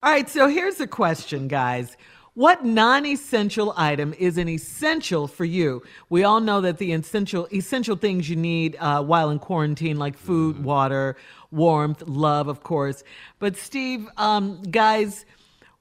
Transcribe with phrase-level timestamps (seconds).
[0.00, 1.96] All right, so here's a question, guys.
[2.34, 5.82] What non-essential item is an essential for you?
[6.08, 10.16] We all know that the essential essential things you need uh, while in quarantine, like
[10.16, 11.16] food, water,
[11.50, 13.02] warmth, love, of course.
[13.40, 15.26] But Steve, um, guys,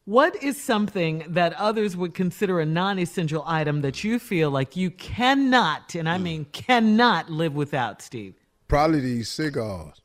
[0.06, 4.90] what is something that others would consider a non-essential item that you feel like you
[4.90, 8.02] cannot, and I mean cannot, live without?
[8.02, 8.34] Steve.
[8.68, 10.02] Probably these cigars.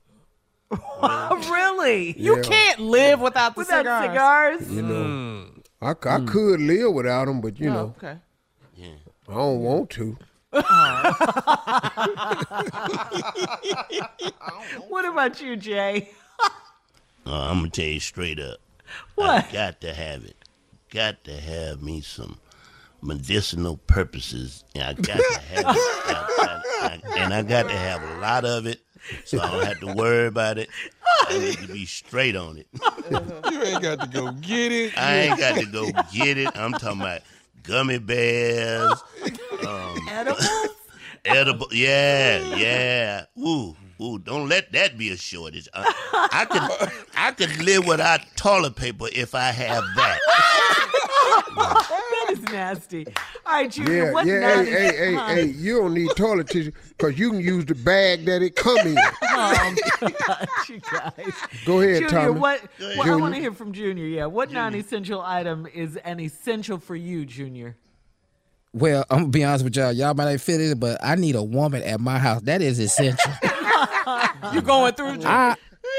[1.51, 2.19] really?
[2.19, 2.43] You Yeah.
[2.43, 4.61] can't live without the Without cigars.
[4.61, 4.71] cigars?
[4.73, 5.47] You know,
[5.81, 8.19] I, c- I could live without them, but you Oh, know, okay.
[9.29, 10.17] I don't want to.
[14.89, 16.11] What about you, Jay?
[17.25, 18.59] Uh, I'm gonna tell you straight up.
[19.15, 19.47] What?
[19.49, 20.37] I got to have it.
[20.91, 22.39] Got to have me some
[23.03, 24.65] medicinal purposes.
[24.75, 25.65] And I got to have it.
[25.67, 28.81] I- I- I- and I got to have a lot of it,
[29.25, 30.69] so I don't have to worry about it.
[31.29, 32.67] I need to be straight on it.
[33.53, 34.99] You ain't got to go get it.
[34.99, 36.49] I ain't got to go get it.
[36.57, 37.21] I'm talking about
[37.63, 38.93] gummy bears,
[39.67, 40.69] um, Edibles?
[41.25, 41.69] edible.
[41.73, 43.25] Yeah, yeah.
[43.39, 44.19] Ooh, ooh.
[44.19, 45.69] Don't let that be a shortage.
[45.75, 50.19] I, I could, I could live without toilet paper if I have that.
[52.35, 53.07] That is nasty.
[53.47, 54.39] All right, Junior, Yeah, what yeah.
[54.41, 55.27] non- Hey, hey, hey, Huh?
[55.35, 55.45] hey!
[55.47, 58.97] You don't need toilet tissue because you can use the bag that it come in.
[59.35, 59.75] Oh,
[60.27, 61.33] God, you guys.
[61.65, 62.39] Go ahead, Junior, Tommy.
[62.39, 62.61] what?
[62.79, 62.99] Go ahead.
[62.99, 64.05] well, I want to hear from Junior.
[64.05, 67.77] Yeah, what non-essential item is an essential for you, Junior?
[68.75, 69.93] Well, I'm gonna be honest with y'all.
[69.93, 72.43] Y'all might not fit it, but I need a woman at my house.
[72.43, 73.33] That is essential.
[74.53, 75.13] You going through?
[75.13, 75.29] Junior?
[75.29, 75.57] I,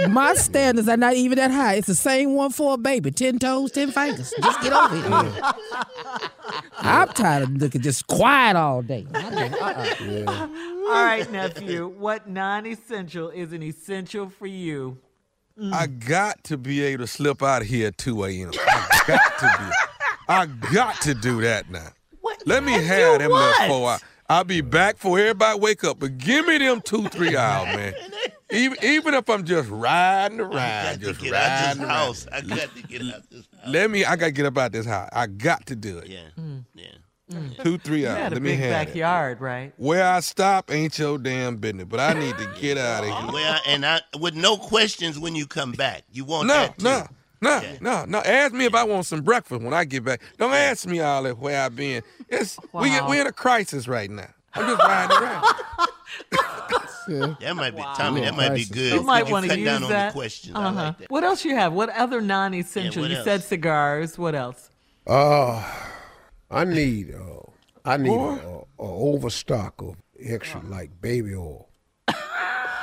[0.10, 1.76] my standards are not even that high.
[1.76, 3.12] It's the same one for a baby.
[3.12, 4.34] Ten toes, ten fingers.
[4.42, 4.96] Just get over
[5.28, 5.44] it.
[6.78, 9.06] I'm tired of looking just quiet all day.
[9.14, 9.50] I
[9.90, 10.48] just- uh-uh.
[10.88, 11.88] All right, nephew.
[11.88, 14.98] What non-essential is an essential for you?
[15.72, 18.52] I got to be able to slip out of here at 2 a.m.
[18.68, 19.76] I got to be.
[20.28, 21.90] I got to do that now.
[22.22, 22.42] What?
[22.48, 23.62] Let me And have them what?
[23.62, 24.02] little four hours.
[24.30, 27.94] I'll be back for everybody wake up, but give me them two, three hours, man.
[28.54, 30.52] Even even if I'm just riding I around,
[30.86, 31.98] got just get out riding this around.
[31.98, 32.28] house.
[32.32, 33.68] I got to get out this house.
[33.68, 34.06] Let me.
[34.06, 35.10] I gotta get up out this house.
[35.12, 36.08] I got to do it.
[36.08, 36.58] Yeah, Hmm.
[36.76, 36.86] yeah.
[37.64, 38.18] Two, three You hours.
[38.20, 38.86] had a Let me big have it.
[38.88, 39.74] backyard, right?
[39.78, 43.34] Where I stop ain't your damn business, but I need to get out of here.
[43.34, 46.04] Well, and I with no questions when you come back.
[46.12, 46.84] You want No, that too.
[46.86, 47.08] no,
[47.42, 48.20] no, no, no.
[48.20, 50.22] Ask me if I want some breakfast when I get back.
[50.38, 52.04] Don't ask me all that where I've been.
[52.30, 53.10] It's we Wow.
[53.10, 54.30] we in a crisis right now.
[54.54, 55.46] I'm just riding around.
[57.40, 58.22] That might be Tommy.
[58.22, 58.94] That might be good.
[58.94, 60.56] You might Could want to cut use down on the questions.
[60.56, 60.72] Uh-huh.
[60.84, 61.10] like that.
[61.12, 61.74] What else you have?
[61.74, 63.02] What other non-essential?
[63.04, 64.18] what you said cigars.
[64.18, 64.70] What else?
[65.08, 65.64] Uh,
[66.50, 67.42] I need uh,
[67.86, 71.70] I need a, a, a overstock of extra like baby oil.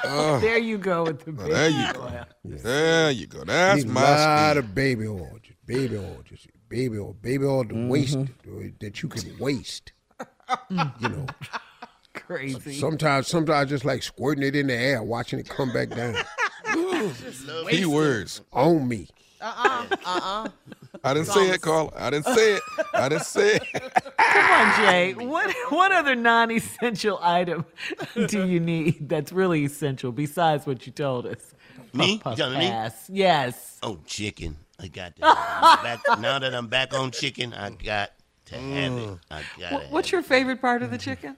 [0.05, 1.93] there you go with the baby There you oil.
[1.93, 2.27] go.
[2.45, 3.45] There you go.
[3.45, 4.59] That's need a my lot speed.
[4.59, 8.69] of baby oil, just baby oil, just baby oil, baby oil to waste Mm-hmm.
[8.81, 9.93] that you can waste.
[10.71, 11.27] you know,
[12.37, 12.75] Crazy.
[12.75, 16.15] sometimes sometimes I just like squirting it in the air, watching it come back down
[17.69, 18.41] Key words.
[18.53, 19.09] on me.
[19.41, 20.49] Uh uh.
[21.05, 21.93] I didn't say it, Carl.
[21.97, 22.63] I didn't say it.
[22.93, 23.93] I didn't say it.
[24.19, 25.15] Come on, Jay.
[25.15, 27.65] What what other non-essential item
[28.29, 31.55] do you need that's really essential besides what you told us?
[31.95, 32.19] Me?
[32.19, 32.67] Puff, You talking me?
[33.09, 33.79] Yes.
[33.83, 34.57] Oh, chicken.
[34.79, 35.81] I got that.
[36.07, 38.13] Back, now that I'm back on chicken, I got
[38.47, 39.19] to have it.
[39.31, 39.91] I got What, it.
[39.91, 41.37] what's your favorite part of the chicken?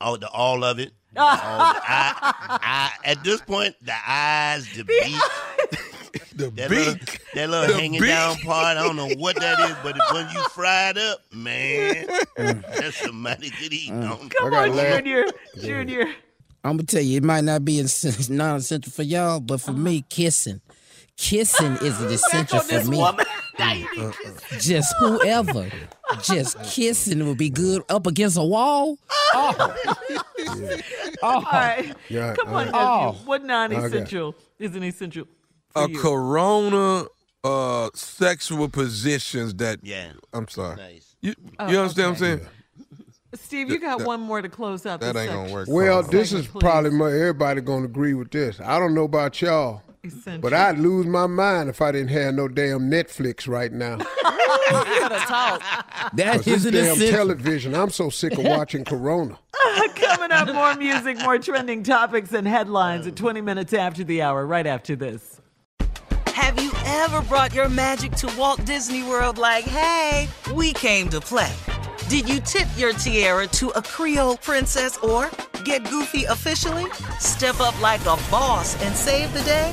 [0.00, 0.92] All the all of it?
[1.16, 5.14] All the eye, eye, at this point, the eyes, the beak,
[6.36, 7.20] The that little, beak.
[7.34, 8.10] that little The hanging beak.
[8.10, 8.76] down part.
[8.76, 12.06] I don't know what that is, but when you fry it up, man,
[12.36, 12.76] mm.
[12.76, 14.02] that's some mighty good eating.
[14.02, 14.10] Mm.
[14.10, 14.28] on.
[14.30, 14.96] Come on, laugh.
[15.04, 15.26] Junior.
[15.60, 16.06] Junior.
[16.64, 17.80] I'm gonna tell you, it might not be
[18.28, 19.80] non-essential for y'all, but for uh-huh.
[19.80, 20.60] me, kissing,
[21.16, 22.96] kissing is an essential for me.
[22.96, 23.26] woman.
[24.60, 25.70] Just whoever,
[26.22, 28.98] just kissing would be good up against a wall.
[31.22, 31.94] Oh, All right.
[32.08, 32.72] Yeah, Come on, uh.
[32.74, 33.16] Oh.
[33.24, 35.26] What non-essential is an essential
[35.70, 35.98] for A you?
[35.98, 37.06] corona
[37.42, 40.76] uh sexual positions that Yeah, I'm sorry.
[40.76, 41.16] nice.
[41.22, 42.42] You, Oh, you understand what I'm okay.
[42.44, 42.50] saying?
[43.34, 45.00] Steve, you got one more to close out.
[45.00, 45.68] That this ain't gonna work.
[45.68, 46.60] Well, this is please.
[46.60, 48.60] probably my, everybody gonna agree with this.
[48.60, 50.40] I don't know about y'all, Essential.
[50.40, 53.96] but I'd lose my mind if I didn't have no damn Netflix right now.
[56.14, 57.16] that 'Cause is this an damn essential.
[57.16, 59.38] television, I'm so sick of watching Corona.
[59.76, 64.20] Uh, coming up, more music, more trending topics and headlines at 20 minutes after the
[64.22, 65.40] hour, right after this.
[66.28, 71.20] Have you ever brought your magic to Walt Disney World like, hey, we came to
[71.20, 71.50] play?
[72.08, 75.30] Did you tip your tiara to a Creole princess or
[75.64, 76.86] get goofy officially?
[77.18, 79.72] Step up like a boss and save the day?